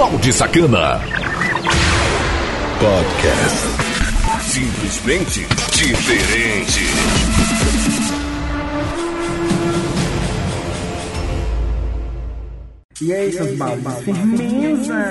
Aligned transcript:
Balde 0.00 0.32
Sacana. 0.32 0.98
Podcast. 2.80 3.66
Simplesmente 4.40 5.46
diferente. 5.74 6.86
E 13.02 13.12
aí, 13.12 13.30
seus 13.30 13.58
baldes? 13.58 13.98
Firmeza! 14.02 15.04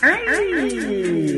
Ai! 0.00 1.29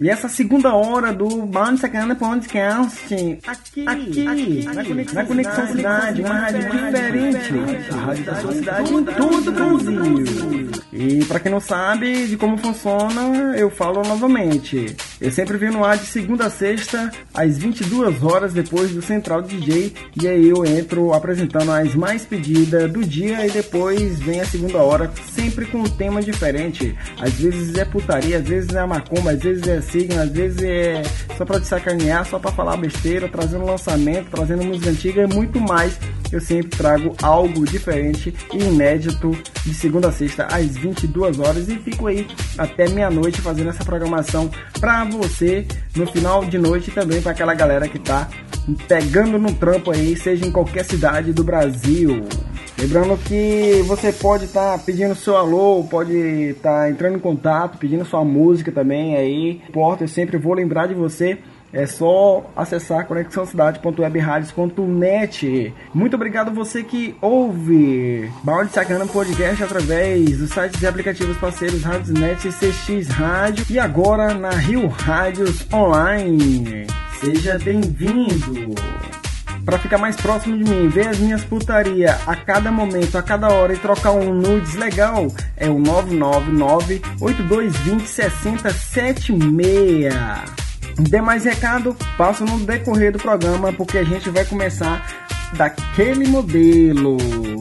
E 0.00 0.08
essa 0.08 0.28
segunda 0.28 0.72
hora 0.74 1.12
do 1.12 1.26
Bound 1.42 1.80
Sacana 1.80 2.14
Podcast, 2.14 3.14
aqui, 3.44 3.84
aqui, 3.84 4.28
aqui. 4.28 4.64
Na, 4.64 4.84
Conexão, 4.84 5.14
na 5.14 5.24
Conexão 5.24 5.66
Cidade, 5.66 6.22
uma 6.22 6.34
rádio 6.34 6.70
diferente, 6.70 7.54
a 7.92 7.96
rádio 7.96 8.24
da 8.24 8.34
sua 8.36 8.52
cidade. 8.52 8.94
Em 8.94 9.04
todo 9.04 9.48
o 9.48 9.52
Brasil. 9.52 10.70
E 10.92 11.24
para 11.24 11.40
quem 11.40 11.50
não 11.50 11.60
sabe 11.60 12.28
de 12.28 12.36
como 12.36 12.56
funciona, 12.58 13.56
eu 13.56 13.70
falo 13.70 14.02
novamente. 14.04 14.94
Eu 15.20 15.32
sempre 15.32 15.56
venho 15.56 15.72
no 15.72 15.84
ar 15.84 15.98
de 15.98 16.06
segunda 16.06 16.46
a 16.46 16.50
sexta, 16.50 17.10
às 17.34 17.58
22 17.58 18.22
horas 18.22 18.52
depois 18.52 18.92
do 18.92 19.02
Central 19.02 19.42
DJ, 19.42 19.92
e 20.20 20.28
aí 20.28 20.48
eu 20.48 20.64
entro 20.64 21.12
apresentando 21.12 21.72
as 21.72 21.94
mais 21.96 22.24
pedidas 22.24 22.90
do 22.90 23.04
dia 23.04 23.44
e 23.46 23.50
depois 23.50 24.20
vem 24.20 24.40
a 24.40 24.44
segunda 24.44 24.78
hora, 24.78 25.10
sempre 25.34 25.66
com 25.66 25.78
um 25.78 25.88
tema 25.88 26.22
diferente. 26.22 26.96
Às 27.20 27.34
vezes 27.34 27.76
é 27.76 27.84
putaria, 27.84 28.38
às 28.38 28.46
vezes 28.46 28.72
é 28.74 28.86
macumba, 28.86 29.32
às 29.32 29.40
vezes 29.40 29.66
é 29.66 29.80
signo, 29.90 30.20
às 30.20 30.30
vezes 30.30 30.62
é 30.62 31.02
só 31.36 31.44
pra 31.44 31.60
te 31.60 31.66
sacanear, 31.66 32.24
só 32.24 32.38
pra 32.38 32.50
falar 32.50 32.76
besteira, 32.76 33.28
trazendo 33.28 33.64
lançamento, 33.64 34.30
trazendo 34.30 34.64
música 34.64 34.90
antiga 34.90 35.22
e 35.22 35.26
muito 35.26 35.60
mais. 35.60 35.98
Eu 36.30 36.40
sempre 36.40 36.76
trago 36.76 37.14
algo 37.22 37.64
diferente 37.64 38.34
e 38.52 38.58
inédito 38.58 39.30
de 39.64 39.74
segunda 39.74 40.08
a 40.08 40.12
sexta 40.12 40.46
às 40.46 40.76
22 40.76 41.38
horas 41.38 41.68
e 41.68 41.76
fico 41.76 42.06
aí 42.06 42.26
até 42.58 42.88
meia-noite 42.88 43.40
fazendo 43.40 43.70
essa 43.70 43.84
programação 43.84 44.50
pra 44.78 45.04
você 45.04 45.66
no 45.96 46.06
final 46.06 46.44
de 46.44 46.58
noite 46.58 46.90
também 46.90 47.22
para 47.22 47.32
aquela 47.32 47.54
galera 47.54 47.88
que 47.88 47.98
tá 47.98 48.28
pegando 48.86 49.38
no 49.38 49.52
trampo 49.54 49.90
aí, 49.90 50.16
seja 50.16 50.46
em 50.46 50.50
qualquer 50.50 50.84
cidade 50.84 51.32
do 51.32 51.42
Brasil. 51.42 52.26
Lembrando 52.78 53.16
que 53.16 53.82
você 53.88 54.12
pode 54.12 54.44
estar 54.44 54.78
tá 54.78 54.84
pedindo 54.84 55.12
seu 55.12 55.36
alô, 55.36 55.84
pode 55.90 56.16
estar 56.50 56.82
tá 56.82 56.90
entrando 56.90 57.16
em 57.16 57.20
contato, 57.20 57.76
pedindo 57.76 58.04
sua 58.04 58.24
música 58.24 58.70
também 58.70 59.16
aí. 59.16 59.60
Porta, 59.78 60.02
eu 60.02 60.08
sempre 60.08 60.36
vou 60.36 60.54
lembrar 60.54 60.88
de 60.88 60.94
você. 60.94 61.38
É 61.72 61.86
só 61.86 62.50
acessar 62.56 63.06
conexãocidade.webradios.net. 63.06 65.72
Muito 65.94 66.16
obrigado 66.16 66.50
você 66.50 66.82
que 66.82 67.14
ouve 67.20 68.28
Balde 68.42 68.72
Sacana 68.72 69.06
Podcast 69.06 69.62
através 69.62 70.38
dos 70.38 70.50
sites 70.50 70.82
e 70.82 70.86
aplicativos 70.86 71.36
parceiros 71.36 71.84
Net 72.08 72.48
e 72.48 72.50
CX 72.50 73.06
Rádio 73.10 73.64
e 73.70 73.78
agora 73.78 74.34
na 74.34 74.50
Rio 74.50 74.88
Rádios 74.88 75.64
Online. 75.72 76.88
Seja 77.20 77.56
bem-vindo! 77.58 78.74
Para 79.68 79.78
ficar 79.78 79.98
mais 79.98 80.16
próximo 80.16 80.56
de 80.56 80.64
mim, 80.64 80.88
ver 80.88 81.08
as 81.08 81.18
minhas 81.18 81.44
putaria 81.44 82.18
a 82.26 82.34
cada 82.34 82.72
momento, 82.72 83.18
a 83.18 83.22
cada 83.22 83.48
hora 83.48 83.74
e 83.74 83.76
trocar 83.76 84.12
um 84.12 84.32
nudes 84.32 84.74
legal, 84.76 85.30
é 85.58 85.68
o 85.68 85.78
999 85.78 87.02
8220 87.20 88.08
6076. 88.08 90.14
Demais 91.00 91.44
recado, 91.44 91.94
passo 92.16 92.46
no 92.46 92.60
decorrer 92.60 93.12
do 93.12 93.18
programa 93.18 93.70
porque 93.70 93.98
a 93.98 94.04
gente 94.04 94.30
vai 94.30 94.46
começar 94.46 95.06
daquele 95.52 96.26
modelo. 96.26 97.18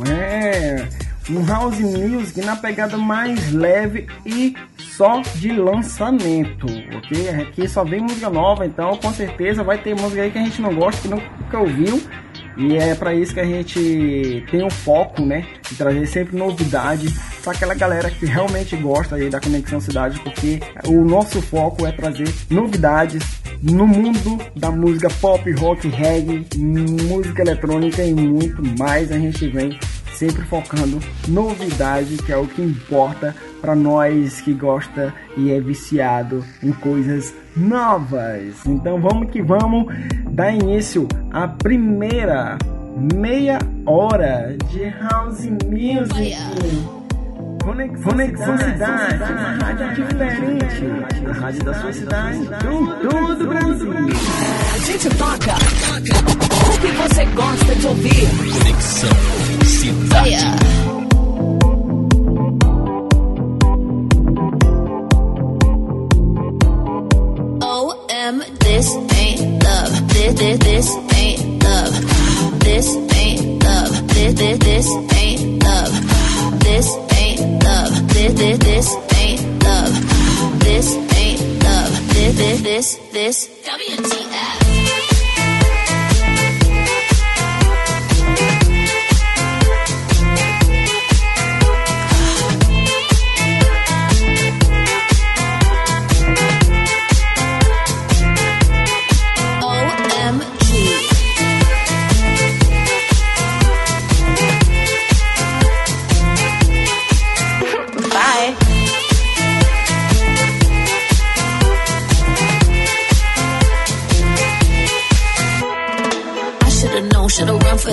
É 0.10 0.88
um 1.30 1.46
house 1.46 1.80
music 1.80 2.40
na 2.40 2.56
pegada 2.56 2.98
mais 2.98 3.52
leve 3.52 4.08
e 4.26 4.56
só 4.98 5.22
de 5.36 5.52
lançamento, 5.52 6.66
ok? 6.66 7.30
Aqui 7.30 7.68
só 7.68 7.84
vem 7.84 8.02
música 8.02 8.32
nova, 8.32 8.66
então 8.66 8.98
com 8.98 9.14
certeza 9.14 9.64
vai 9.64 9.78
ter 9.78 9.96
música 9.96 10.24
aí 10.24 10.32
que 10.32 10.40
a 10.40 10.44
gente 10.44 10.60
não 10.60 10.74
gosta, 10.74 11.04
que 11.04 11.08
nunca 11.08 11.60
ouviu. 11.60 12.02
E 12.58 12.76
é 12.76 12.96
para 12.96 13.14
isso 13.14 13.36
que 13.36 13.40
a 13.40 13.46
gente 13.46 14.44
tem 14.50 14.66
o 14.66 14.70
foco, 14.72 15.22
né? 15.24 15.46
De 15.70 15.76
trazer 15.76 16.08
sempre 16.08 16.36
novidade 16.36 17.14
para 17.44 17.54
aquela 17.54 17.76
galera 17.76 18.10
que 18.10 18.26
realmente 18.26 18.76
gosta 18.76 19.16
aí 19.16 19.30
da 19.30 19.40
Conexão 19.40 19.80
Cidade, 19.80 20.20
porque 20.22 20.60
o 20.88 21.06
nosso 21.06 21.40
foco 21.44 21.86
é 21.86 21.92
trazer 21.92 22.34
novidades 22.50 23.24
no 23.62 23.86
mundo 23.86 24.40
da 24.56 24.72
música 24.72 25.10
pop, 25.22 25.52
rock, 25.52 25.88
reggae, 25.88 26.48
música 26.58 27.44
eletrônica 27.44 28.04
e 28.04 28.14
muito 28.14 28.64
mais. 28.80 29.12
A 29.12 29.20
gente 29.20 29.48
vem 29.48 29.78
sempre 30.18 30.42
focando 30.44 31.00
novidade, 31.28 32.18
que 32.18 32.32
é 32.32 32.38
o 32.38 32.48
que 32.48 32.62
importa 32.62 33.36
para 33.62 33.76
nós 33.76 34.42
que 34.42 34.54
gosta 34.54 35.14
e 35.36 35.52
é 35.52 35.60
viciado 35.60 36.44
em 36.64 36.72
coisas 36.72 37.34
novas. 37.56 38.66
Então 38.66 39.00
vamos 39.00 39.30
que 39.30 39.42
vamos 39.42 39.94
dar 40.32 40.52
início 40.52 41.08
à 41.32 41.48
primeira 41.48 42.58
meia 43.16 43.60
hora 43.86 44.58
de 44.70 44.90
house 45.08 45.46
music. 45.46 46.36
Conexão, 47.64 48.58
Cidade, 48.58 49.14
cidade, 49.14 49.34
uma 49.34 49.66
rádio 49.66 49.96
diferente, 49.96 51.28
a 51.28 51.34
rádio 51.34 51.64
da 51.66 51.74
sua 51.74 51.94
cidade, 51.94 52.38
em 52.38 52.46
todo 53.10 53.44
o 53.44 53.48
Brasil. 53.48 53.92
A 54.74 54.78
gente 54.80 55.10
toca 55.18 56.47
o 56.78 56.80
que 56.80 56.92
você 56.92 57.26
gosta 57.26 57.76
de 57.76 57.88
ouvir. 57.88 58.28
Conexão 58.54 59.10
Cidade. 59.66 60.30
Yeah. 60.30 60.78
this 68.60 68.96
ain't 69.18 69.64
love. 69.64 70.08
This, 70.10 70.34
this, 70.36 70.60
this 70.60 70.96
ain't 71.16 71.64
love. 71.64 72.60
This 72.60 72.96
ain't 73.16 73.64
love. 73.64 74.08
This, 74.10 74.34
this, 74.34 74.58
this 74.60 74.88
ain't 75.16 75.64
love. 75.64 76.60
This 76.60 76.88
ain't 77.18 77.64
love. 77.64 78.08
This, 78.10 78.34
this, 78.34 78.58
this 78.60 78.96
ain't 79.16 79.64
love. 79.64 80.60
This 80.60 80.96
ain't 81.18 81.64
love. 81.64 82.14
This, 82.14 82.62
this, 82.62 82.98
this, 83.14 83.48
this. 83.64 84.27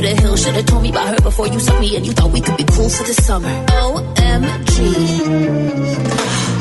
The 0.04 0.14
hill. 0.20 0.36
Should've 0.36 0.66
told 0.66 0.82
me 0.82 0.90
about 0.90 1.08
her 1.14 1.22
before 1.22 1.48
you 1.48 1.58
sucked 1.58 1.80
me 1.80 1.96
and 1.96 2.06
you 2.06 2.12
thought 2.12 2.30
we 2.30 2.40
could 2.40 2.56
be 2.56 2.64
cool 2.64 2.88
for 2.88 3.04
the 3.04 3.14
summer. 3.14 3.54
OMG. 3.66 4.76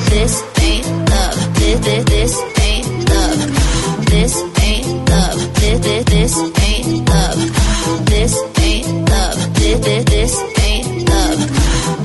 This 0.10 0.34
ain't 0.62 0.88
love. 1.12 1.38
This, 1.60 1.80
this, 1.88 2.04
this 2.06 2.34
ain't 2.68 3.10
love. 3.10 3.40
This 4.12 4.34
ain't 4.68 5.10
love. 5.10 5.40
This, 5.60 5.80
this, 5.88 6.04
this 6.06 6.34
ain't 6.70 7.10
love. 7.10 7.40
This 8.06 8.34
ain't 8.60 9.10
love. 9.10 9.38
This, 9.60 9.80
this, 9.88 10.04
this 10.06 10.34
ain't 10.68 11.10
love. 11.10 11.40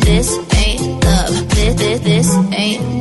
This 0.01 0.29
ain't 0.63 1.05
love. 1.05 1.35
This, 1.55 1.75
this, 1.75 2.01
this 2.01 2.29
ain't 2.53 2.98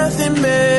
nothing 0.03 0.41
man. 0.41 0.72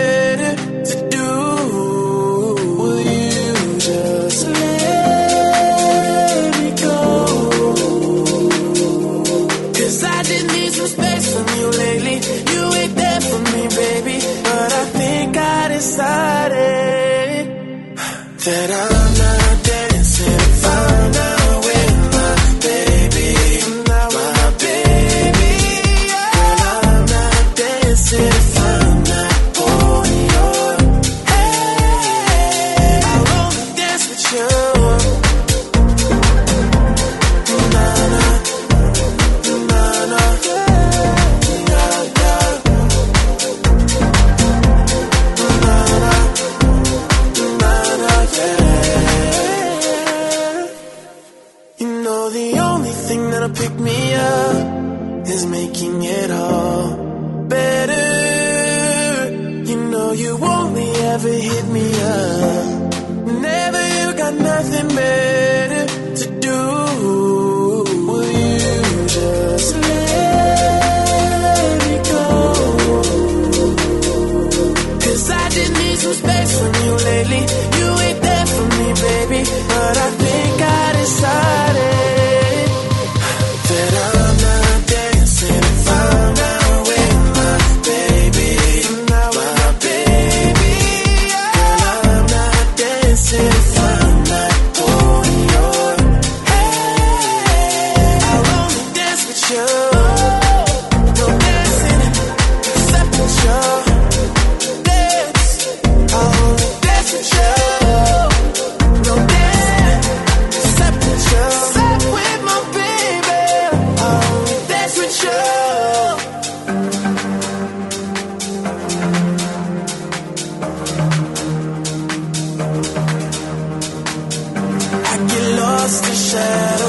said 126.34 126.83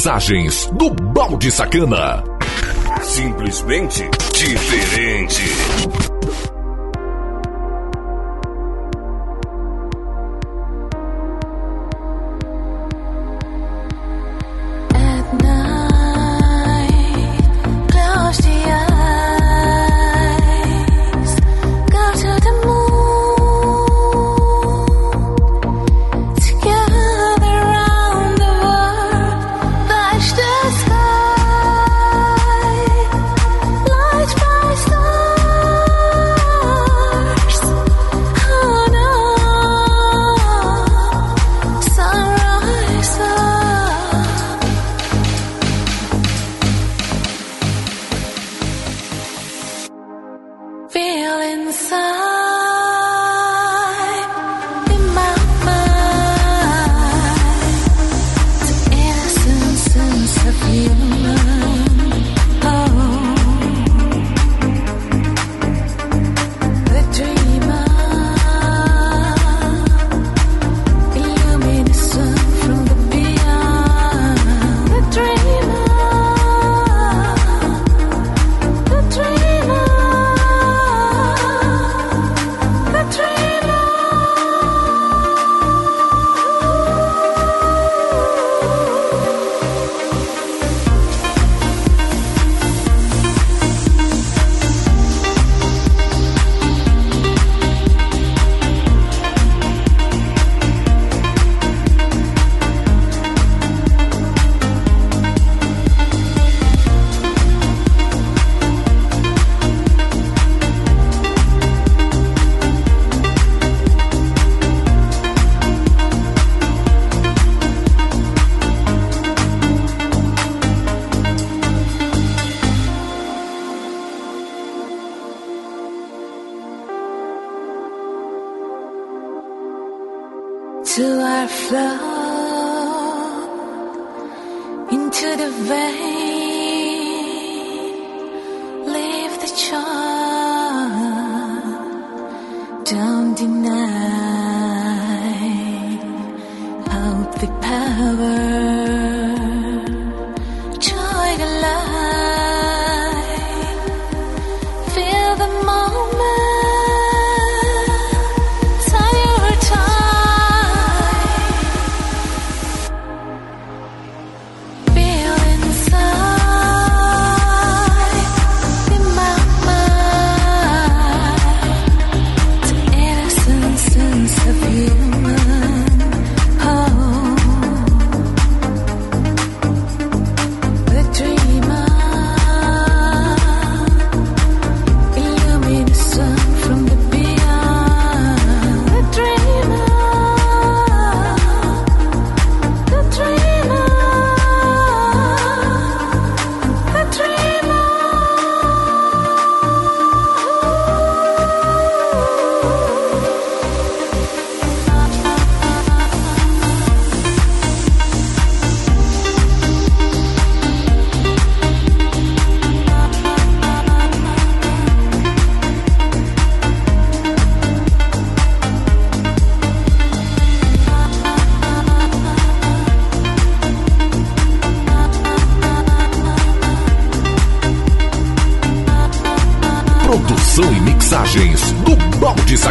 mixagens 0.00 0.70
do 0.72 0.88
Balde 0.88 1.50
Sacana. 1.50 2.24
Simplesmente 3.02 4.08
diferente. 4.32 6.09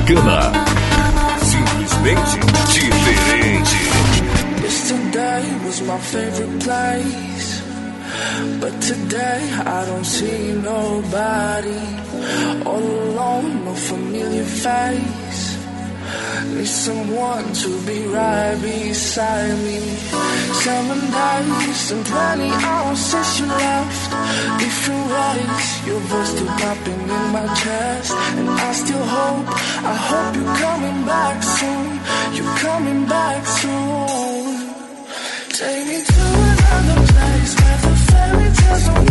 Sacana. 0.10 0.52
Simplesmente 1.38 2.40
diferente. 2.74 3.78
Yesterday 4.64 5.44
was 5.66 5.82
my 5.82 6.00
favorite 6.00 6.64
place. 6.64 7.62
But 8.60 8.82
today 8.82 9.42
I 9.66 9.86
don't 9.86 10.06
see 10.06 10.54
nobody. 10.54 11.82
All 12.66 12.80
alone, 12.80 13.66
no 13.66 13.74
familiar 13.76 14.46
face. 14.46 15.58
Need 16.56 16.68
someone 16.68 17.54
to 17.54 17.70
be 17.86 18.08
right 18.08 18.58
beside 18.62 19.58
me. 19.60 19.80
Seven 20.66 21.00
days 21.12 21.92
and 21.92 22.06
20 22.06 22.50
hours 22.66 23.00
since 23.00 23.40
you 23.40 23.46
left. 23.46 23.89
Different 24.60 25.06
ways, 25.14 25.88
your 25.88 26.00
voice 26.12 26.30
still 26.30 26.54
popping 26.62 27.02
in 27.18 27.26
my 27.36 27.46
chest. 27.62 28.14
And 28.38 28.50
I 28.50 28.72
still 28.74 29.06
hope, 29.18 29.48
I 29.94 29.96
hope 30.10 30.36
you're 30.36 30.56
coming 30.66 31.06
back 31.06 31.38
soon. 31.58 31.88
You're 32.36 32.56
coming 32.66 33.06
back 33.06 33.42
soon. 33.62 34.70
Take 35.60 35.88
me 35.88 35.98
to 36.12 36.24
another 36.78 37.08
place 37.14 37.52
where 37.60 37.80
the 37.86 37.96
fairy 38.08 38.50
tales 38.60 39.09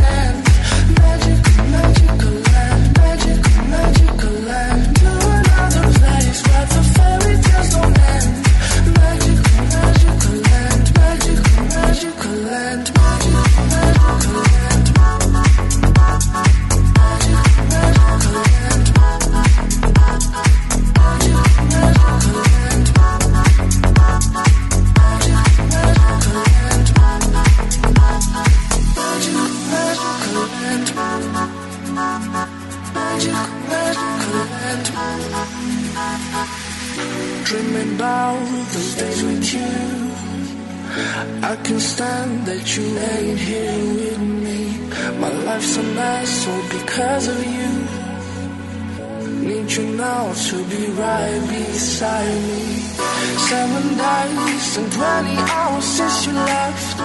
Days 54.28 54.76
and 54.76 54.92
20 54.92 55.36
hours 55.38 55.84
since 55.84 56.26
you 56.26 56.32
left. 56.34 56.96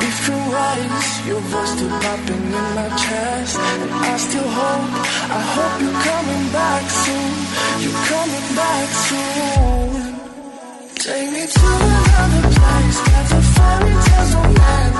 Different 0.00 0.46
ways, 0.50 1.26
your 1.28 1.38
voice 1.38 1.70
still 1.76 1.88
popping 2.02 2.42
in 2.42 2.66
my 2.74 2.88
chest. 2.98 3.56
And 3.56 3.90
I 3.92 4.16
still 4.16 4.48
hope, 4.58 4.90
I 5.30 5.40
hope 5.54 5.74
you're 5.80 6.00
coming 6.10 6.44
back 6.50 6.82
soon. 6.90 7.32
You're 7.82 8.00
coming 8.10 8.48
back 8.58 8.88
soon. 9.06 10.22
Take 10.98 11.30
me 11.30 11.46
to 11.46 11.66
another 11.70 12.50
place 12.50 12.98
where 13.06 13.26
the 13.30 13.40
fairy 13.54 13.94
tales 14.06 14.30
don't 14.34 14.58
end. 14.74 14.94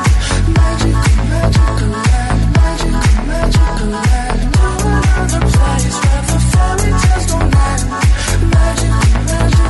Magical, 0.55 1.15
magical 1.35 1.91
land, 1.99 2.39
magical, 2.62 3.27
magical 3.27 3.87
land. 3.91 4.41
To 4.55 4.67
another 4.87 5.43
place 5.51 5.97
where 6.03 6.23
the 6.31 6.39
fairy 6.53 6.91
tales 7.03 7.27
don't 7.27 7.57
end. 7.69 7.83
Magical, 8.55 9.19
magical 9.27 9.62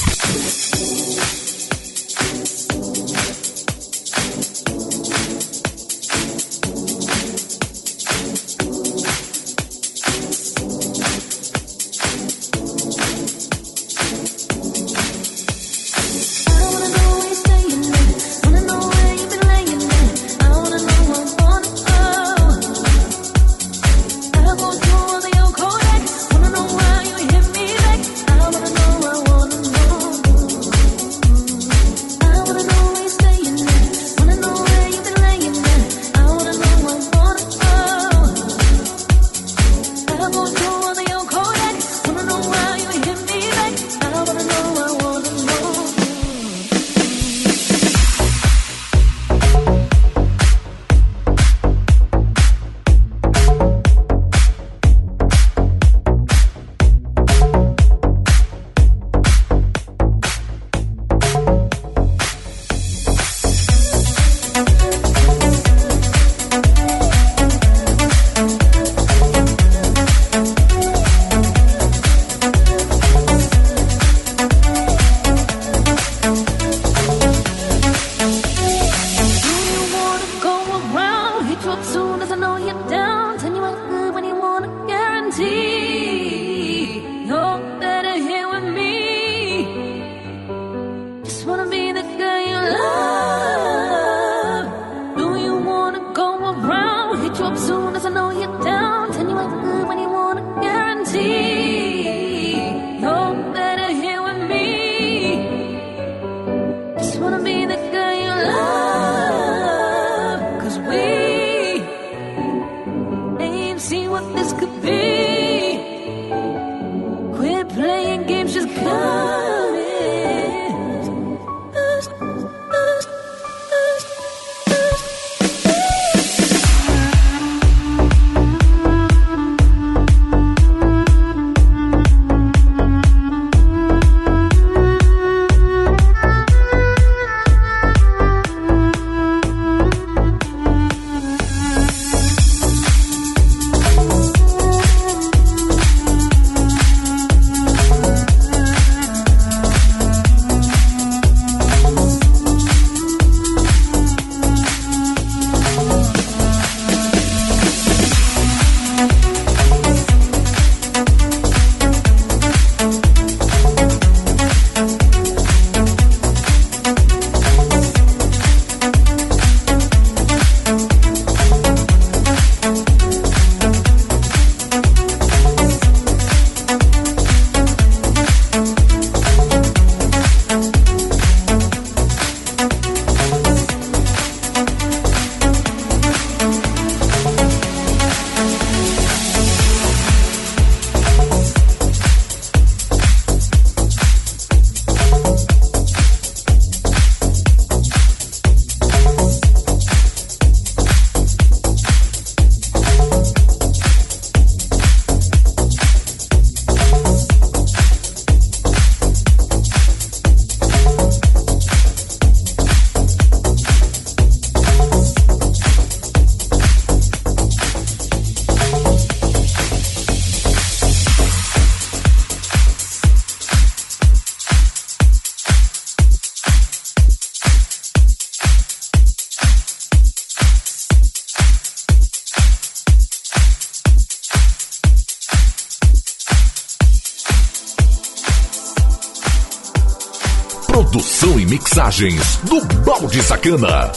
Balde 243.41 243.57
Sacana. 243.57 243.91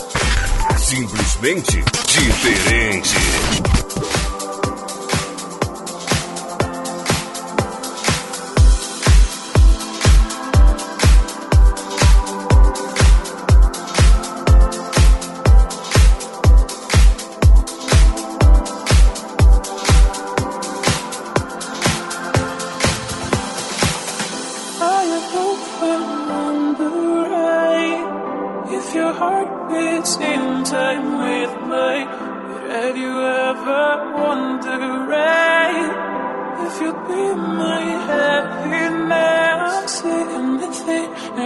Simplesmente 0.78 1.83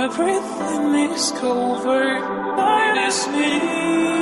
everything 0.08 1.12
is 1.12 1.32
covered 1.32 2.56
by 2.56 2.92
this 2.94 3.26
need. 3.26 4.17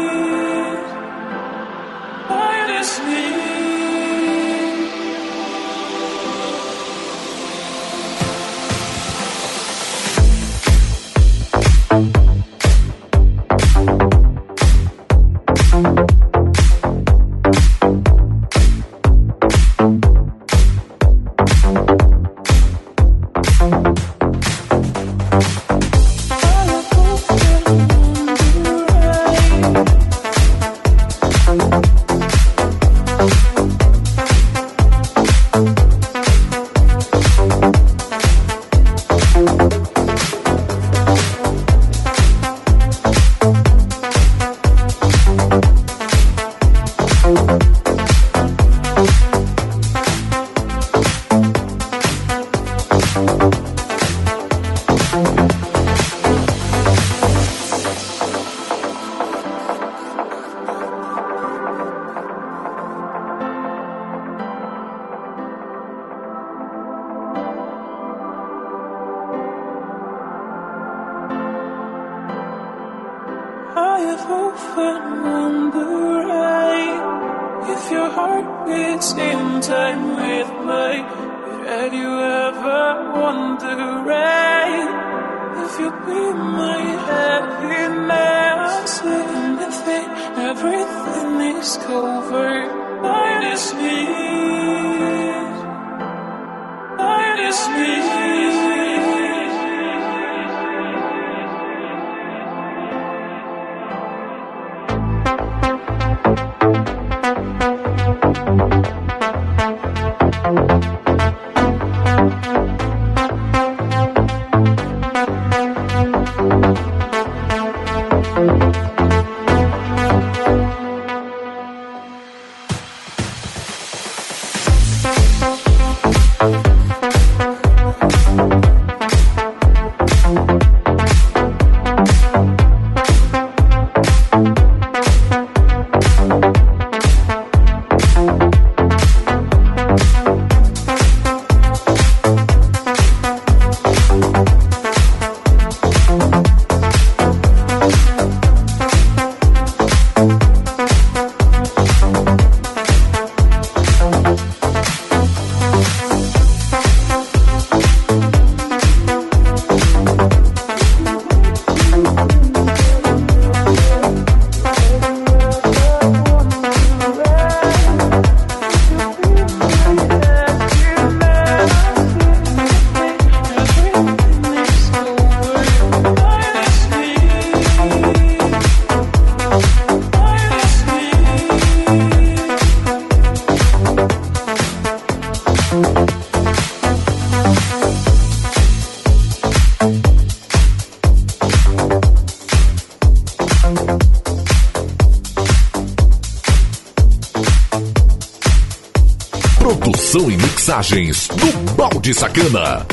Mixagens 200.76 201.28
do 201.28 201.72
Balde 201.72 202.12
Sacana. 202.12 202.86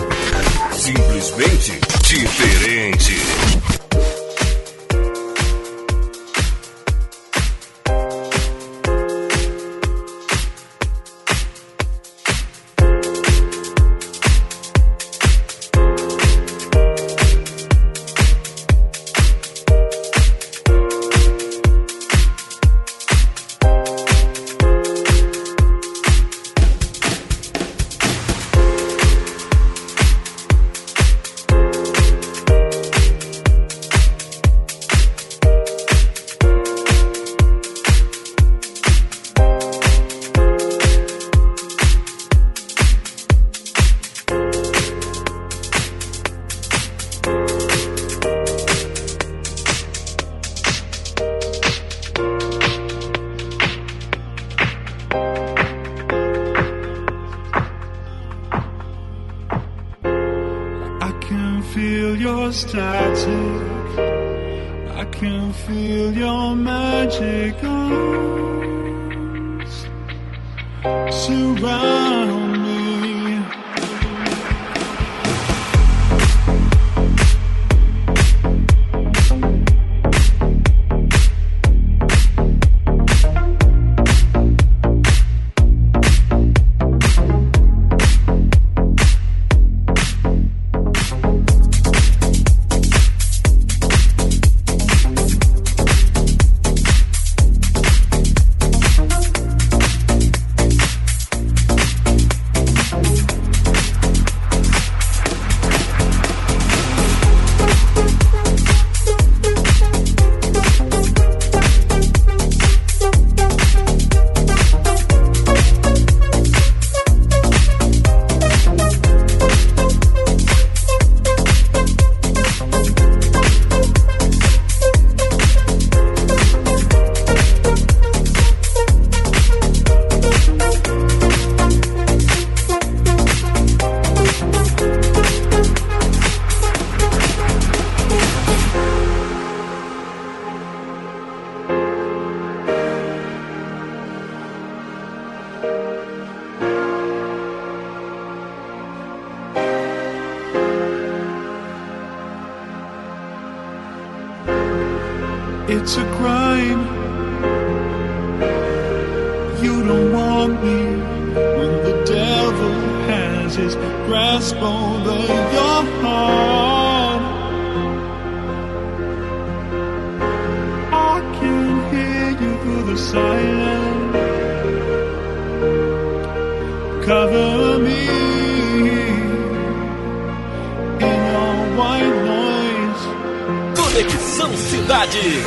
Simplesmente 0.72 1.82
diferente. 2.02 3.43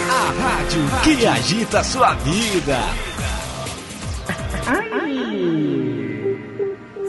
A 0.09 0.33
rádio 0.43 0.81
que 1.03 1.27
agita 1.27 1.85
sua 1.85 2.15
vida. 2.15 2.79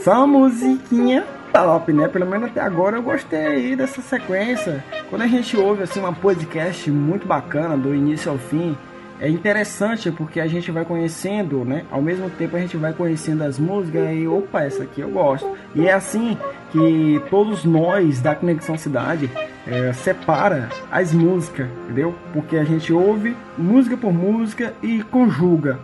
Só 0.04 0.26
musiquinha 0.26 1.24
top, 1.52 1.92
né? 1.92 2.08
Pelo 2.08 2.26
menos 2.26 2.50
até 2.50 2.60
agora 2.60 2.96
eu 2.96 3.02
gostei 3.02 3.46
aí 3.46 3.76
dessa 3.76 4.02
sequência. 4.02 4.84
Quando 5.08 5.22
a 5.22 5.26
gente 5.26 5.56
ouve 5.56 5.82
assim 5.82 6.00
uma 6.00 6.12
podcast 6.12 6.90
muito 6.90 7.26
bacana 7.26 7.76
do 7.76 7.94
início 7.94 8.30
ao 8.30 8.38
fim, 8.38 8.76
é 9.20 9.28
interessante 9.28 10.10
porque 10.12 10.38
a 10.38 10.46
gente 10.46 10.70
vai 10.70 10.84
conhecendo, 10.84 11.64
né? 11.64 11.84
Ao 11.90 12.00
mesmo 12.00 12.30
tempo 12.30 12.56
a 12.56 12.60
gente 12.60 12.76
vai 12.76 12.92
conhecendo 12.92 13.44
as 13.44 13.58
músicas 13.58 14.14
e 14.14 14.28
opa, 14.28 14.62
essa 14.62 14.82
aqui 14.82 15.00
eu 15.00 15.08
gosto. 15.08 15.50
E 15.74 15.86
é 15.86 15.92
assim 15.92 16.36
que 16.70 17.20
todos 17.30 17.64
nós 17.64 18.20
da 18.20 18.34
Conexão 18.34 18.76
Cidade 18.76 19.30
é, 19.70 19.92
separa 19.92 20.68
as 20.90 21.12
músicas, 21.12 21.68
entendeu? 21.84 22.14
Porque 22.32 22.56
a 22.56 22.64
gente 22.64 22.92
ouve 22.92 23.36
música 23.56 23.96
por 23.96 24.12
música 24.12 24.74
e 24.82 25.02
conjuga 25.02 25.78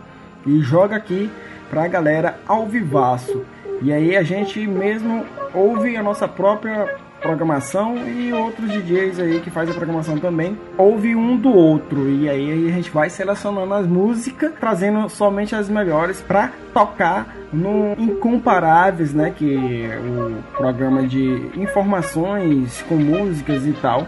e 0.45 0.59
joga 0.61 0.95
aqui 0.95 1.29
pra 1.69 1.87
galera 1.87 2.39
ao 2.47 2.65
vivaço. 2.65 3.45
E 3.81 3.93
aí 3.93 4.15
a 4.15 4.23
gente 4.23 4.65
mesmo 4.65 5.25
ouve 5.53 5.95
a 5.95 6.03
nossa 6.03 6.27
própria 6.27 6.95
programação 7.25 7.97
e 8.07 8.31
outros 8.31 8.71
DJs 8.71 9.19
aí 9.19 9.41
que 9.41 9.49
fazem 9.49 9.73
a 9.73 9.75
programação 9.75 10.19
também. 10.19 10.55
Ouve 10.77 11.15
um 11.15 11.35
do 11.35 11.51
outro 11.51 12.07
e 12.07 12.29
aí 12.29 12.69
a 12.69 12.71
gente 12.71 12.91
vai 12.91 13.09
selecionando 13.09 13.73
as 13.73 13.87
músicas 13.87 14.53
trazendo 14.59 15.09
somente 15.09 15.55
as 15.55 15.67
melhores 15.67 16.21
para 16.21 16.51
tocar 16.71 17.35
no 17.51 17.93
incomparáveis 17.97 19.13
né 19.13 19.31
que 19.31 19.55
é 19.85 19.97
o 19.97 20.43
programa 20.55 21.07
de 21.07 21.49
informações 21.55 22.83
com 22.87 22.95
músicas 22.95 23.65
e 23.65 23.73
tal. 23.73 24.05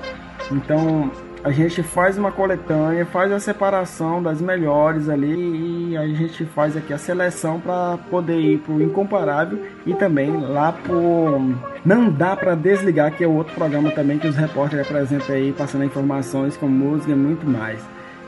Então 0.51 1.10
a 1.43 1.52
gente 1.52 1.84
faz 1.84 2.17
uma 2.17 2.32
coletânea, 2.32 3.06
faz 3.06 3.32
a 3.32 3.39
separação 3.39 4.21
das 4.21 4.41
melhores 4.41 5.08
ali 5.08 5.91
e 5.91 5.97
a 5.97 6.08
gente 6.08 6.45
faz 6.45 6.76
aqui 6.76 6.91
a 6.91 6.97
seleção 6.97 7.60
para 7.60 7.97
poder 8.10 8.39
ir 8.39 8.58
pro 8.60 8.82
incomparável 8.82 9.63
e 9.86 9.93
também 9.93 10.36
lá 10.36 10.71
pro 10.71 11.56
não 11.86 12.10
dá 12.10 12.36
para 12.36 12.56
desligar 12.56 13.13
que 13.13 13.23
é 13.23 13.28
outro 13.28 13.54
programa 13.54 13.91
também 13.91 14.19
que 14.19 14.28
os 14.28 14.36
repórteres 14.36 14.86
apresentam 14.86 15.36
aí 15.36 15.54
passando 15.54 15.86
informações 15.86 16.58
com 16.58 16.67
música 16.67 17.12
e 17.12 17.15
muito 17.15 17.47
mais. 17.47 17.80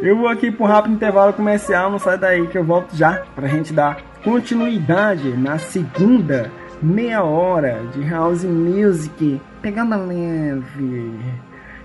Eu 0.00 0.16
vou 0.16 0.26
aqui 0.26 0.50
pro 0.50 0.64
rápido 0.64 0.94
intervalo 0.94 1.32
comercial, 1.32 1.88
não 1.88 1.98
sai 1.98 2.18
daí 2.18 2.44
que 2.48 2.58
eu 2.58 2.64
volto 2.64 2.96
já 2.96 3.22
pra 3.36 3.46
gente 3.46 3.72
dar 3.72 3.98
continuidade 4.24 5.28
na 5.36 5.58
segunda 5.58 6.50
meia 6.82 7.22
hora 7.22 7.84
de 7.94 8.02
House 8.08 8.44
Music 8.44 9.40
pegando 9.60 9.96
leve. 10.06 11.12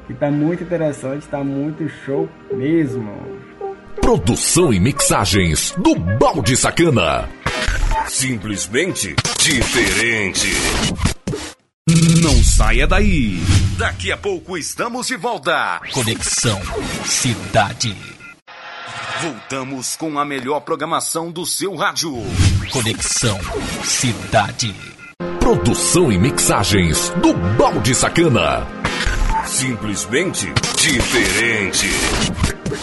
Que 0.07 0.13
tá 0.13 0.31
muito 0.31 0.63
interessante, 0.63 1.27
tá 1.27 1.43
muito 1.43 1.87
show 2.05 2.27
mesmo. 2.51 3.11
Produção 4.01 4.73
e 4.73 4.79
mixagens 4.79 5.73
do 5.77 5.95
Balde 5.95 6.55
Sacana. 6.55 7.27
Simplesmente 8.07 9.15
diferente. 9.39 10.47
Não 12.21 12.43
saia 12.43 12.87
daí. 12.87 13.39
Daqui 13.77 14.11
a 14.11 14.17
pouco 14.17 14.57
estamos 14.57 15.07
de 15.07 15.17
volta. 15.17 15.79
Conexão 15.93 16.59
Cidade. 17.05 18.16
Voltamos 19.21 19.95
com 19.95 20.19
a 20.19 20.25
melhor 20.25 20.59
programação 20.59 21.31
do 21.31 21.43
seu 21.43 21.75
rádio. 21.75 22.13
Conexão 22.71 23.39
Cidade. 23.83 24.75
Produção 25.39 26.11
e 26.11 26.19
mixagens 26.19 27.09
do 27.21 27.33
Balde 27.33 27.95
Sacana. 27.95 28.67
Simplesmente 29.43 30.53
diferente. 30.77 31.87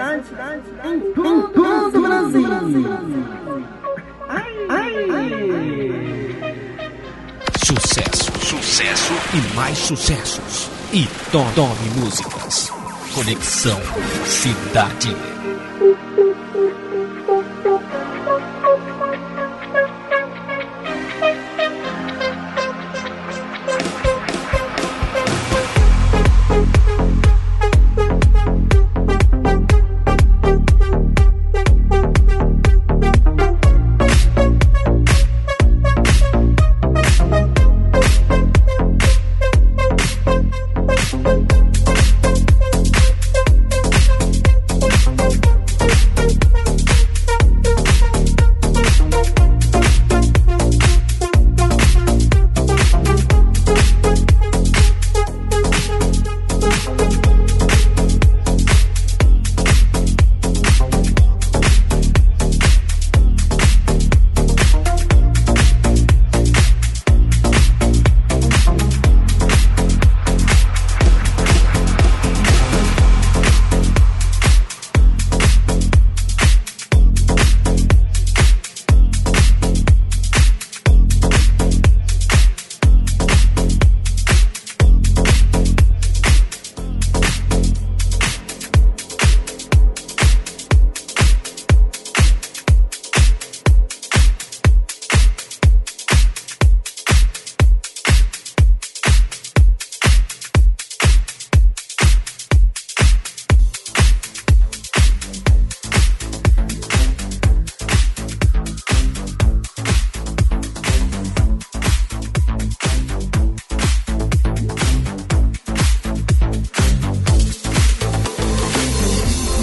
em 0.84 1.00
todo 1.12 1.98
o 1.98 2.00
Brasil. 2.00 2.46
Ai, 4.28 4.66
ai. 4.68 5.47
Sucesso, 7.68 8.32
sucesso 8.46 9.12
e 9.34 9.54
mais 9.54 9.76
sucessos. 9.76 10.70
E 10.90 11.06
Tome, 11.30 11.90
músicas. 11.96 12.72
Conexão 13.12 13.78
Cidade. 14.24 15.37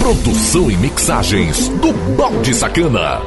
Produção 0.06 0.70
e 0.70 0.76
mixagens 0.76 1.66
do 1.66 1.92
Balde 2.16 2.54
Sacana. 2.54 3.20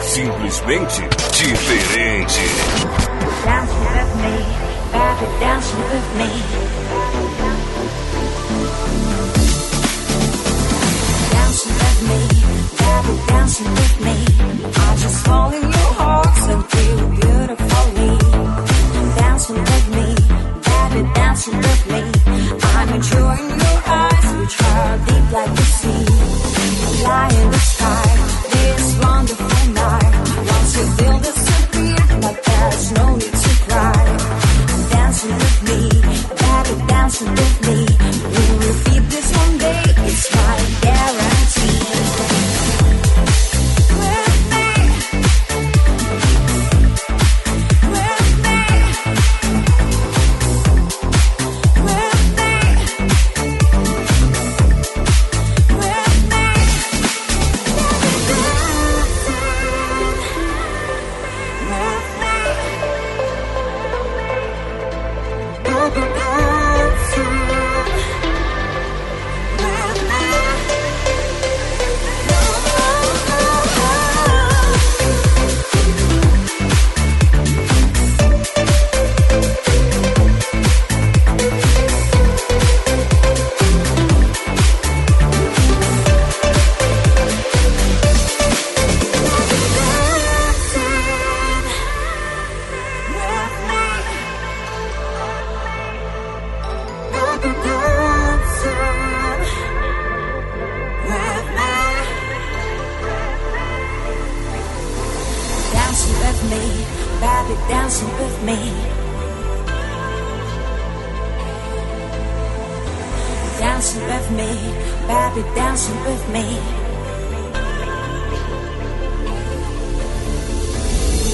Simplesmente 0.00 1.00
diferente. 1.30 2.40
Dance 3.44 3.72
with 3.72 4.16
me, 4.18 4.34
dance 5.38 5.72
me. 6.18 6.28
Dance 11.30 11.66
me, 12.02 12.18
dance 13.28 13.60
me. 14.00 14.16
I 14.74 14.96
just 14.96 15.24
fall 15.24 15.52
in 15.52 15.62
your 15.62 15.92
heart 15.94 16.50
and 16.50 16.64
feel 16.64 16.98
beautifully. 17.10 18.18
Dancing 19.18 19.60
with 19.60 19.88
me, 19.94 20.06
baby, 20.66 21.08
dancing 21.14 21.58
with 21.58 21.86
me. 21.92 22.02
I'm 22.74 22.88
enjoying 22.88 23.48
your 23.50 23.81
deep 24.46 25.32
like 25.32 25.54
the 25.54 25.62
sea. 25.62 26.06
In 27.42 27.50
the 27.50 27.58
sky, 27.58 28.04
this 28.50 28.98
wonderful 28.98 29.72
night. 29.72 30.14
Once 30.46 30.76
you 30.76 30.86
feel 30.96 31.18
disappear, 31.18 31.96
there's 32.44 32.92
no 32.92 33.16
need 33.16 33.32
to 33.32 33.52
cry. 33.66 34.18
Dancing 34.90 35.34
with 35.34 35.62
me, 35.68 36.01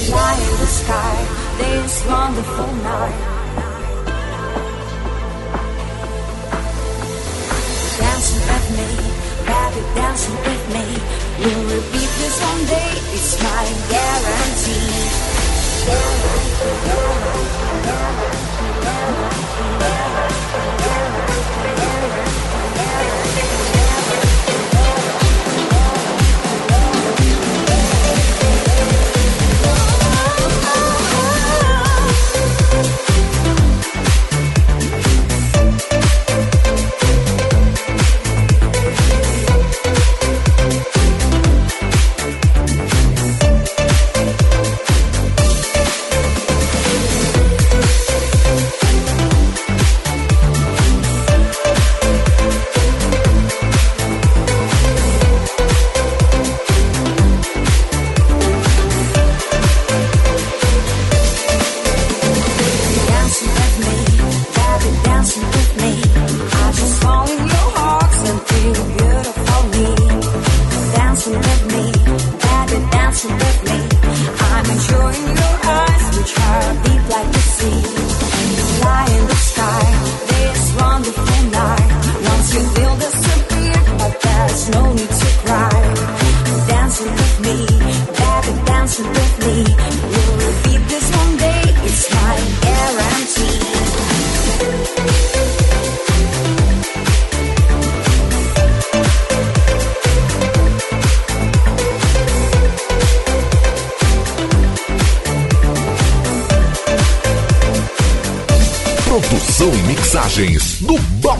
fly 0.08 0.34
in 0.34 0.56
the 0.64 0.70
sky 0.80 1.16
this 1.58 1.94
wonderful 2.06 2.70
night. 2.90 3.20
Dancing 8.00 8.44
with 8.50 8.66
me, 8.78 8.90
baby, 9.48 9.82
dancing 9.98 10.38
with 10.48 10.64
me. 10.76 10.86
We'll 11.40 11.64
repeat 11.76 12.10
this 12.20 12.36
one 12.50 12.62
day, 12.74 12.92
it's 13.16 13.32
my 13.44 13.64
guarantee. 13.92 14.96
guarantee, 15.88 16.78
guarantee, 17.84 18.28
guarantee 18.84 19.97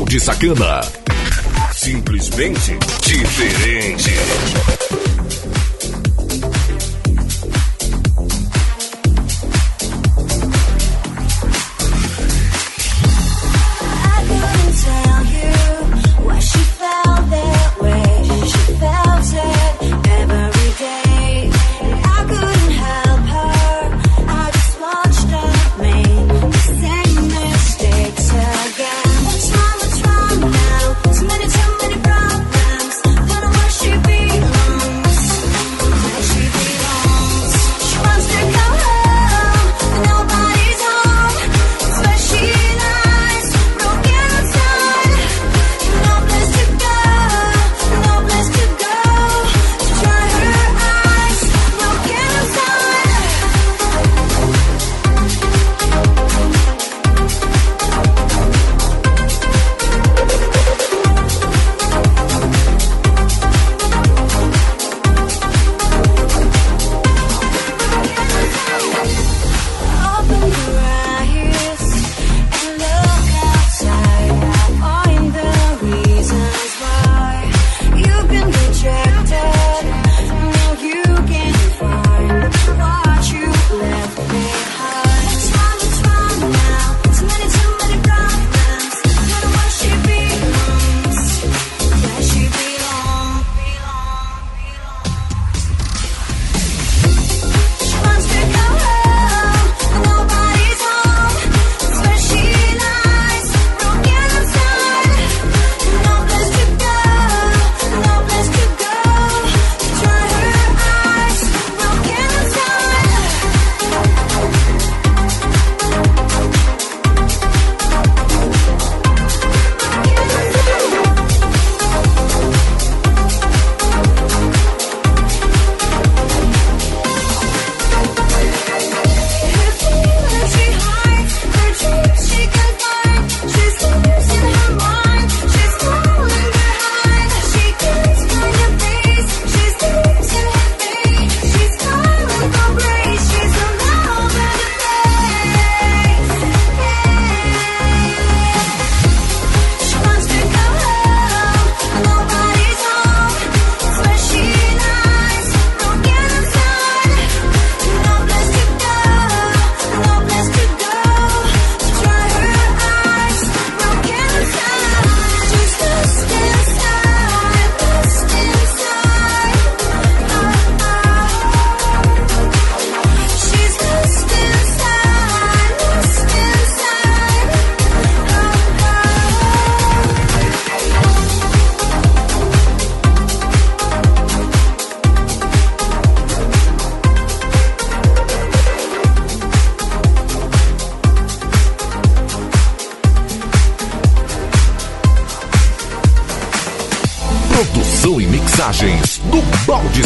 de 0.09 0.19
Sacana. 0.19 0.81
Simplesmente 1.73 2.79
diferente. 3.05 4.78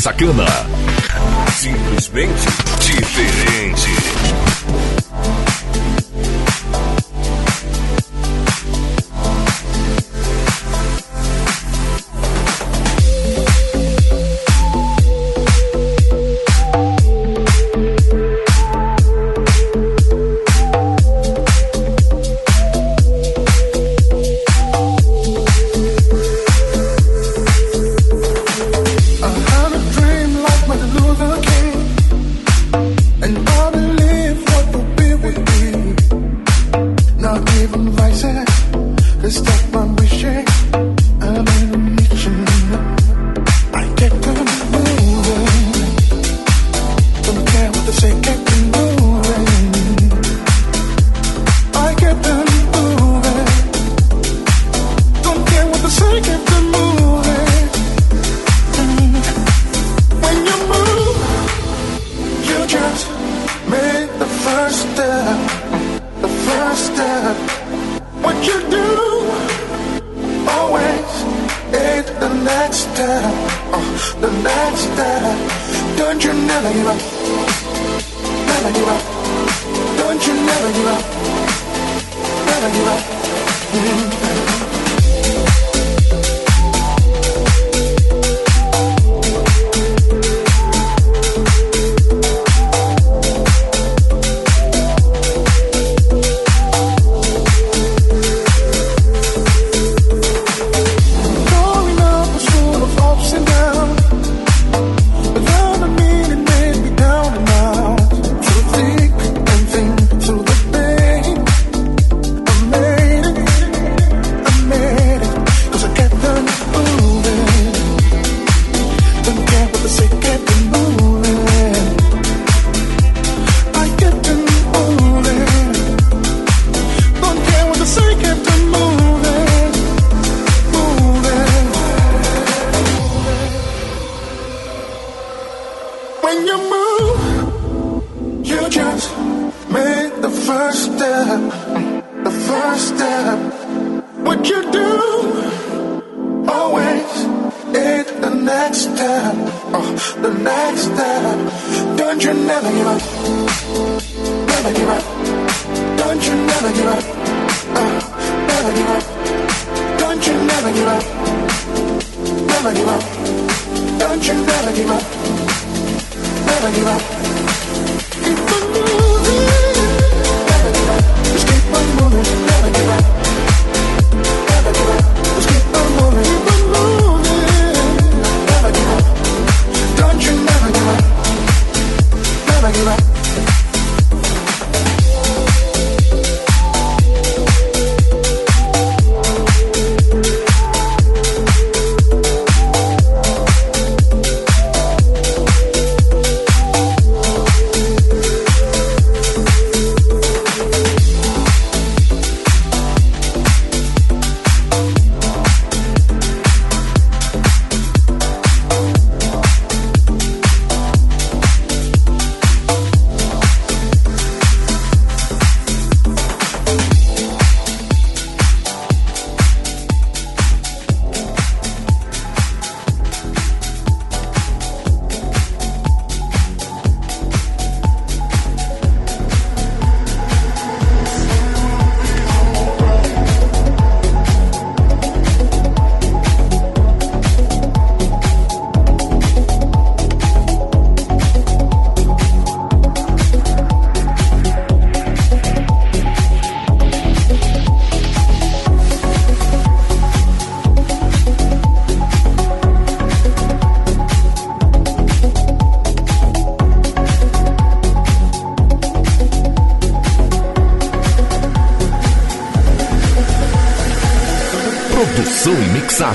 Sacana. 0.03 0.52
Do 68.71 68.87
always 70.49 71.11
end 71.73 72.07
the 72.21 72.31
next 72.45 72.85
day, 72.95 73.23
uh, 73.73 73.81
the 74.21 74.31
next 74.43 74.87
day. 74.99 75.97
Don't 75.97 76.23
you 76.25 76.33
never 76.33 76.73
give 76.73 76.87
up, 76.87 77.01
never 78.51 78.73
give 78.73 78.89
up. 78.89 79.03
Don't 79.99 80.27
you 80.27 80.35
never 80.35 80.73
give 80.73 80.87
up, 80.87 81.05
never 82.47 82.71
give 82.77 82.89
up. 82.89 83.03
Mm-hmm. 83.73 84.12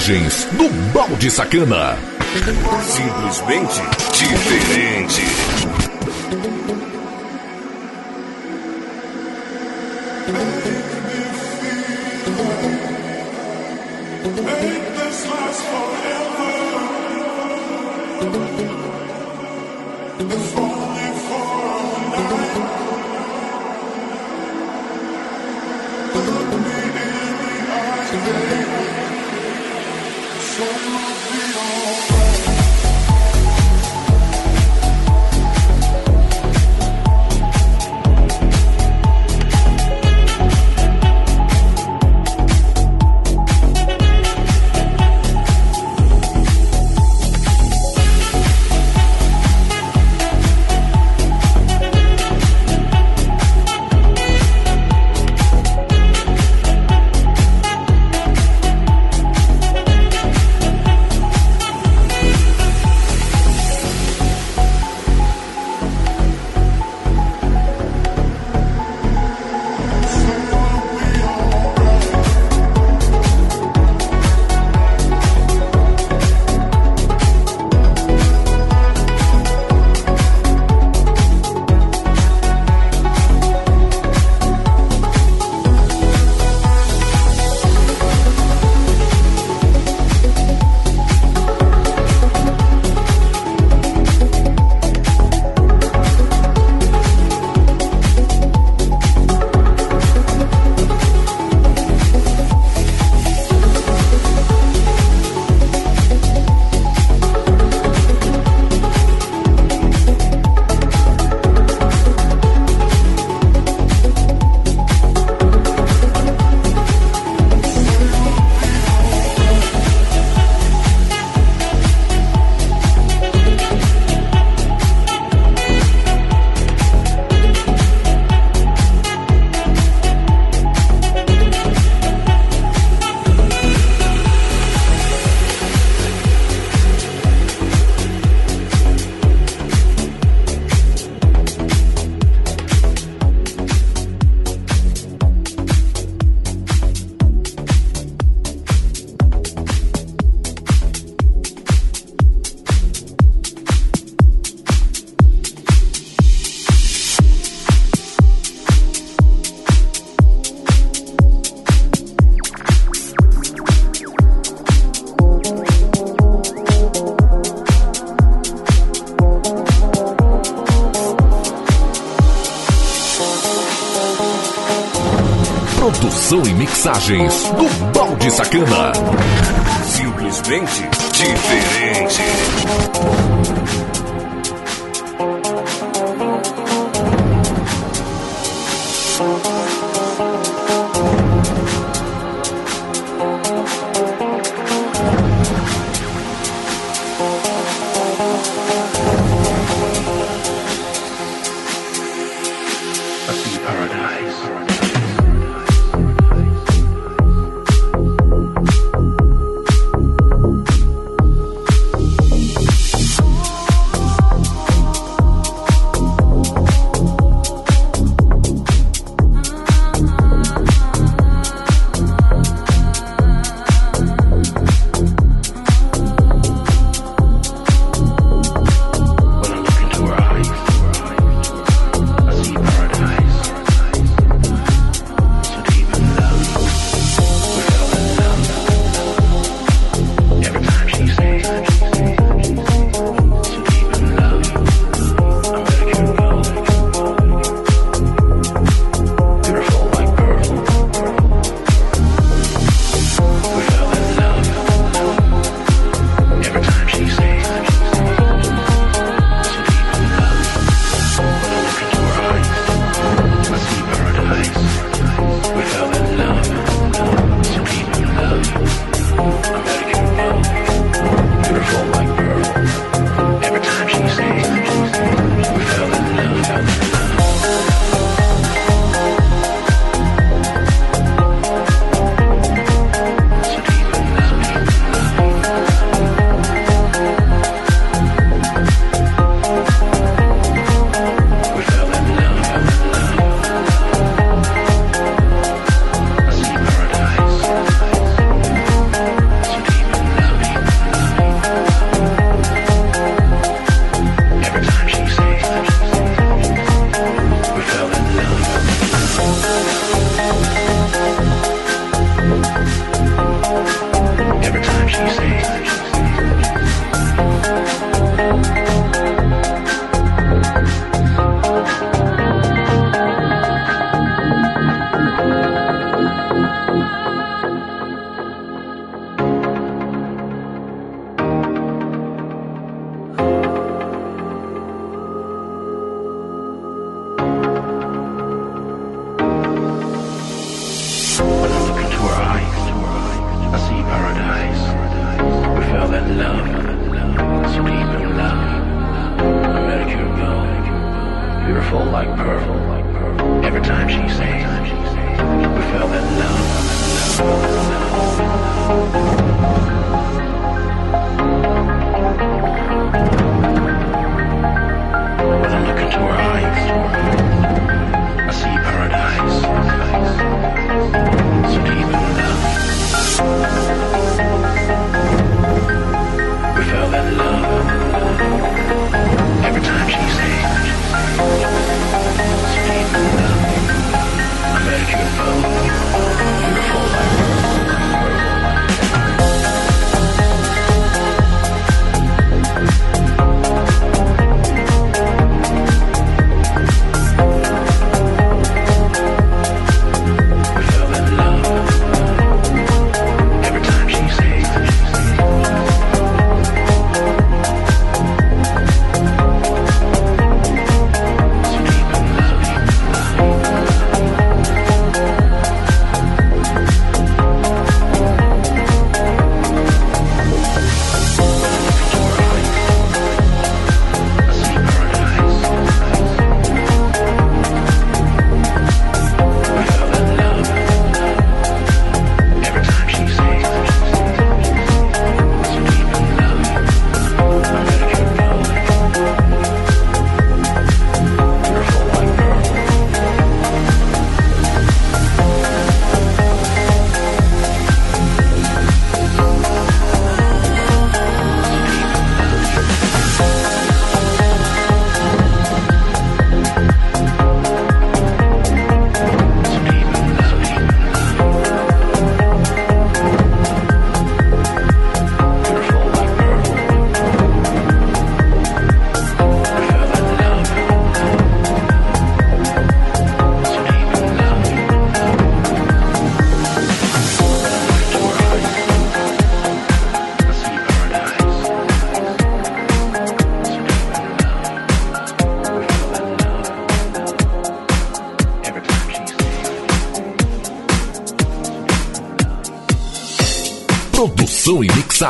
Imagens 0.08 0.48
do 0.54 0.70
balde 0.94 1.30
sacana. 1.30 1.98
Simplesmente 2.82 3.82
diferente. 4.14 5.57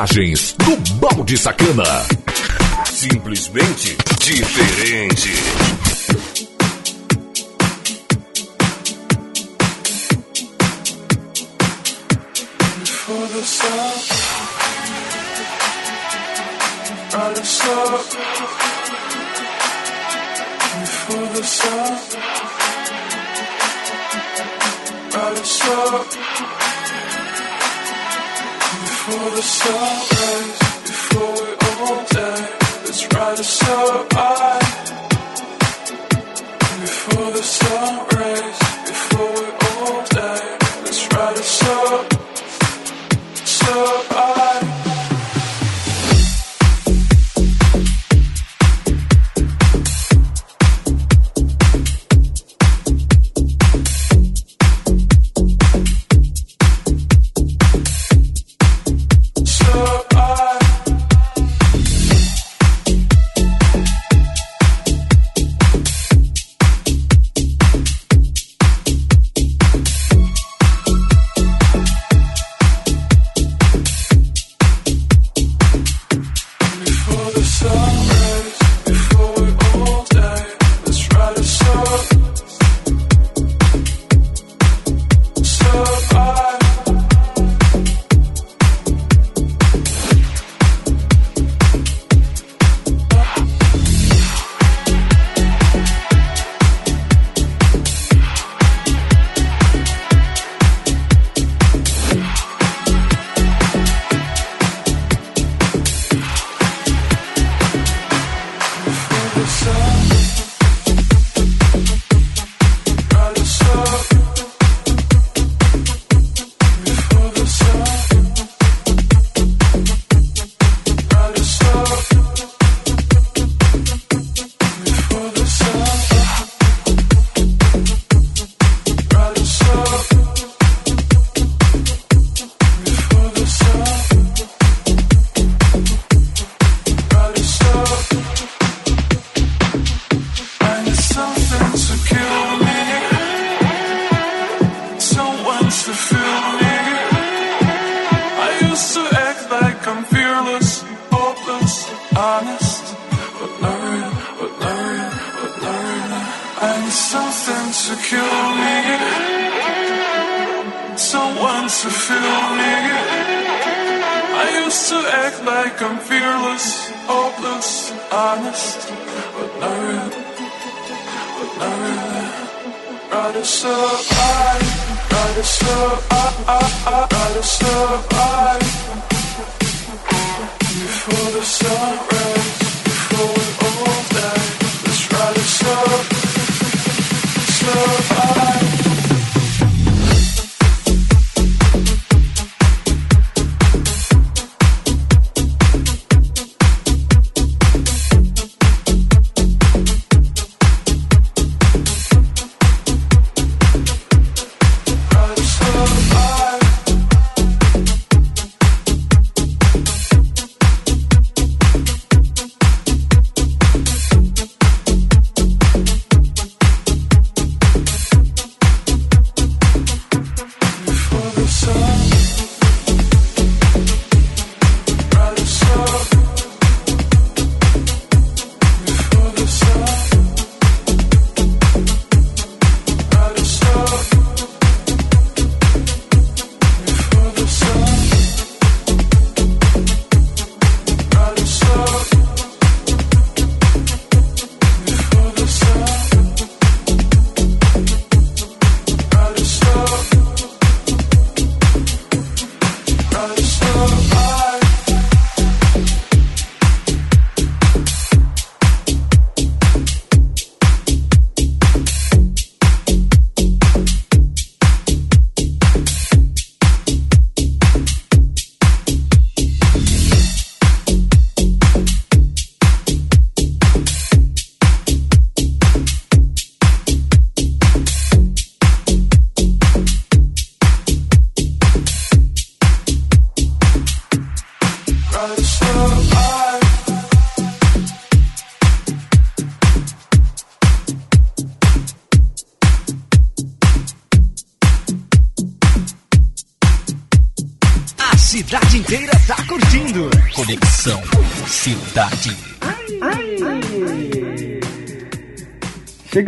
Mixagens 0.08 0.54
do 0.58 0.76
Balde 0.94 1.36
Sacana. 1.36 1.84
Simplesmente 2.86 3.96
diferente. 4.18 5.87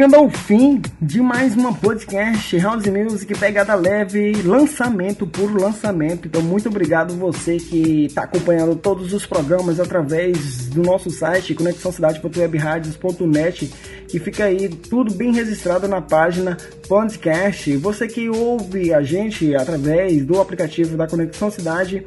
Chegando 0.01 0.17
ao 0.17 0.31
fim 0.31 0.81
de 0.99 1.21
mais 1.21 1.55
uma 1.55 1.75
podcast 1.75 2.57
House 2.57 2.87
Music 2.87 3.39
Pegada 3.39 3.75
Leve, 3.75 4.33
lançamento 4.45 5.27
por 5.27 5.55
lançamento. 5.55 6.27
Então, 6.27 6.41
muito 6.41 6.71
obrigado 6.71 7.15
você 7.15 7.59
que 7.59 8.07
está 8.07 8.23
acompanhando 8.23 8.75
todos 8.75 9.13
os 9.13 9.27
programas 9.27 9.79
através 9.79 10.69
do 10.69 10.83
nosso 10.83 11.11
site 11.11 11.55
conexãocidade.webradios.net, 11.55 13.71
que 14.09 14.19
fica 14.19 14.45
aí 14.45 14.71
tudo 14.71 15.13
bem 15.13 15.35
registrado 15.35 15.87
na 15.87 16.01
página 16.01 16.57
podcast. 16.89 17.77
Você 17.77 18.09
que 18.09 18.31
ouve 18.31 18.95
a 18.95 19.03
gente 19.03 19.55
através 19.55 20.25
do 20.25 20.41
aplicativo 20.41 20.97
da 20.97 21.07
Conexão 21.07 21.51
Cidade 21.51 22.07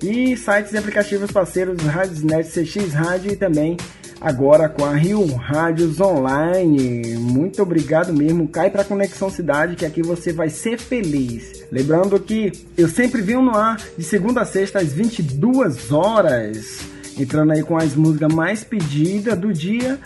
e 0.00 0.36
sites 0.36 0.74
e 0.74 0.78
aplicativos 0.78 1.32
parceiros 1.32 1.82
Radiosnet, 1.82 2.48
CX 2.48 2.92
Rádio 2.92 3.32
e 3.32 3.36
também 3.36 3.76
agora 4.22 4.68
com 4.68 4.84
a 4.84 4.94
Rio 4.94 5.26
Rádios 5.34 6.00
Online. 6.00 7.16
Muito 7.16 7.60
obrigado 7.60 8.12
mesmo. 8.12 8.46
Cai 8.46 8.70
para 8.70 8.84
Conexão 8.84 9.28
Cidade 9.28 9.74
que 9.74 9.84
aqui 9.84 10.00
você 10.00 10.32
vai 10.32 10.48
ser 10.48 10.78
feliz. 10.78 11.64
Lembrando 11.72 12.18
que 12.20 12.52
eu 12.78 12.88
sempre 12.88 13.20
venho 13.20 13.42
no 13.42 13.56
ar 13.56 13.76
de 13.98 14.04
segunda 14.04 14.42
a 14.42 14.44
sexta 14.44 14.78
às 14.78 14.92
22 14.92 15.90
horas, 15.90 16.78
entrando 17.18 17.52
aí 17.52 17.62
com 17.62 17.76
as 17.76 17.94
músicas 17.96 18.32
mais 18.32 18.62
pedidas 18.62 19.36
do 19.36 19.52
dia. 19.52 19.98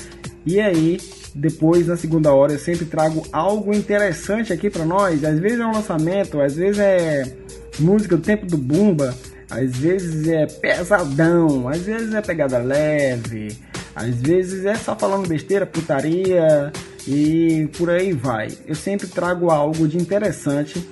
E 0.46 0.60
aí, 0.60 0.98
depois 1.34 1.86
na 1.86 1.96
segunda 1.96 2.32
hora 2.32 2.52
eu 2.52 2.58
sempre 2.58 2.86
trago 2.86 3.22
algo 3.30 3.74
interessante 3.74 4.50
aqui 4.50 4.70
para 4.70 4.86
nós. 4.86 5.22
Às 5.24 5.38
vezes 5.38 5.60
é 5.60 5.66
um 5.66 5.72
lançamento, 5.72 6.40
às 6.40 6.56
vezes 6.56 6.78
é 6.78 7.36
música 7.78 8.16
do 8.16 8.22
tempo 8.22 8.46
do 8.46 8.56
Bumba, 8.56 9.14
às 9.50 9.76
vezes 9.76 10.26
é 10.26 10.46
pesadão, 10.46 11.68
às 11.68 11.82
vezes 11.82 12.14
é 12.14 12.22
pegada 12.22 12.58
leve, 12.58 13.56
às 13.96 14.14
vezes 14.16 14.66
é 14.66 14.74
só 14.74 14.94
falando 14.94 15.26
besteira, 15.26 15.64
putaria 15.64 16.70
e 17.08 17.66
por 17.78 17.88
aí 17.88 18.12
vai. 18.12 18.48
Eu 18.66 18.74
sempre 18.74 19.06
trago 19.06 19.50
algo 19.50 19.88
de 19.88 19.96
interessante 19.96 20.86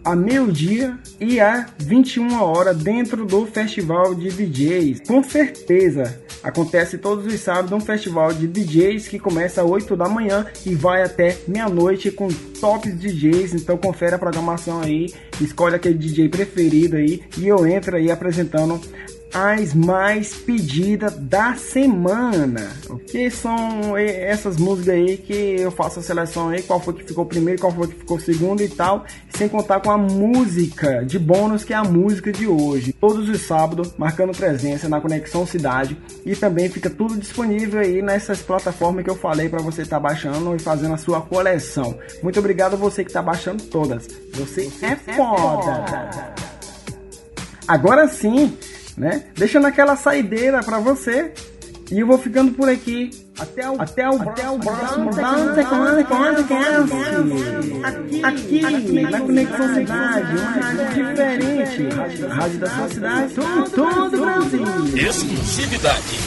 a 0.04 0.14
meio-dia 0.14 0.98
e 1.18 1.40
a 1.40 1.66
21 1.78 2.42
horas 2.42 2.76
dentro 2.76 3.24
do 3.24 3.46
festival 3.46 4.14
de 4.14 4.28
DJs. 4.28 5.00
Com 5.06 5.22
certeza, 5.22 6.20
acontece 6.42 6.98
todos 6.98 7.24
os 7.26 7.40
sábados 7.40 7.72
um 7.72 7.80
festival 7.80 8.32
de 8.32 8.46
DJs 8.46 9.08
que 9.08 9.18
começa 9.18 9.62
às 9.62 9.70
8 9.70 9.96
da 9.96 10.08
manhã 10.08 10.46
e 10.66 10.74
vai 10.74 11.02
até 11.02 11.38
meia-noite 11.48 12.10
com 12.10 12.28
tops 12.60 12.98
DJs. 12.98 13.54
Então 13.54 13.78
confere 13.78 14.14
a 14.14 14.18
programação 14.18 14.82
aí, 14.82 15.12
escolhe 15.40 15.74
aquele 15.74 15.96
DJ 15.96 16.28
preferido 16.28 16.96
aí 16.96 17.22
e 17.38 17.48
eu 17.48 17.66
entro 17.66 17.96
aí 17.96 18.10
apresentando 18.10 18.80
as 19.34 19.74
mais 19.74 20.32
pedidas 20.32 21.12
da 21.16 21.56
semana. 21.56 22.70
O 22.88 22.98
que 22.98 23.28
são 23.28 23.98
eh, 23.98 24.30
essas 24.30 24.56
músicas 24.56 24.94
aí 24.94 25.16
que 25.16 25.56
eu 25.58 25.72
faço 25.72 25.98
a 25.98 26.02
seleção 26.02 26.50
aí, 26.50 26.62
qual 26.62 26.78
foi 26.78 26.94
que 26.94 27.02
ficou 27.02 27.26
primeiro, 27.26 27.60
qual 27.60 27.72
foi 27.72 27.88
que 27.88 27.96
ficou 27.96 28.20
segundo 28.20 28.62
e 28.62 28.68
tal, 28.68 29.04
sem 29.30 29.48
contar 29.48 29.80
com 29.80 29.90
a 29.90 29.98
música 29.98 31.04
de 31.04 31.18
bônus 31.18 31.64
que 31.64 31.72
é 31.72 31.76
a 31.76 31.82
música 31.82 32.30
de 32.30 32.46
hoje. 32.46 32.92
Todos 32.92 33.28
os 33.28 33.40
sábados, 33.40 33.92
marcando 33.98 34.36
presença 34.36 34.88
na 34.88 35.00
Conexão 35.00 35.44
Cidade 35.44 35.96
e 36.24 36.36
também 36.36 36.68
fica 36.68 36.88
tudo 36.88 37.16
disponível 37.16 37.80
aí 37.80 38.00
nessas 38.00 38.40
plataformas 38.40 39.04
que 39.04 39.10
eu 39.10 39.16
falei 39.16 39.48
para 39.48 39.60
você 39.60 39.82
estar 39.82 39.96
tá 39.96 40.00
baixando 40.00 40.54
e 40.54 40.60
fazendo 40.60 40.94
a 40.94 40.98
sua 40.98 41.20
coleção. 41.20 41.98
Muito 42.22 42.38
obrigado 42.38 42.74
a 42.74 42.76
você 42.76 43.02
que 43.02 43.10
está 43.10 43.20
baixando 43.20 43.64
todas. 43.64 44.06
Você, 44.32 44.70
você 44.70 44.86
é 44.86 44.96
foda. 44.96 45.84
foda. 45.86 46.34
Agora 47.66 48.06
sim, 48.06 48.54
né? 48.96 49.24
Deixando 49.34 49.66
aquela 49.66 49.96
saideira 49.96 50.62
para 50.62 50.78
você. 50.78 51.32
E 51.90 52.00
eu 52.00 52.06
vou 52.06 52.16
ficando 52.16 52.52
por 52.52 52.68
aqui. 52.68 53.10
Até 53.38 53.68
o, 53.68 53.80
até 53.80 54.08
o, 54.08 54.22
até 54.22 54.48
o 54.48 54.58
próximo 54.58 55.10
Aqui, 58.22 58.64
aqui 58.64 59.02
na 59.02 59.20
Conexão 59.20 59.74
Cidade, 59.74 60.36
uma 60.36 60.50
rádio 60.50 60.88
diferente. 60.94 61.88
Rádio 62.26 62.58
da 62.58 62.70
sua 62.70 62.88
cidade, 62.88 63.34
todo 63.74 64.16
o 64.16 64.20
Brasil. 64.20 65.08
Exclusividade. 65.08 66.18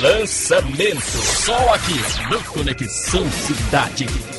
Lançamento. 0.00 1.02
Só 1.02 1.74
aqui 1.74 2.00
no 2.30 2.42
Conexão 2.44 3.30
Cidade. 3.30 4.35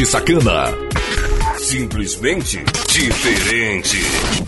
Balde 0.00 0.06
Sacana. 0.06 0.72
Simplesmente 1.58 2.64
diferente. 2.88 4.39